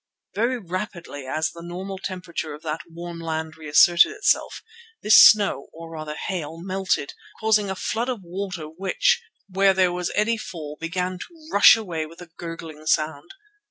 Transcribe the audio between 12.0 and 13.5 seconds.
with a gurgling sound.